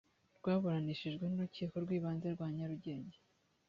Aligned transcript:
rwaburanishijwe 0.37 1.25
n 1.27 1.33
urukiko 1.37 1.75
rw 1.83 1.89
ibanze 1.97 2.27
rwa 2.35 2.47
nyarugenge 2.55 3.17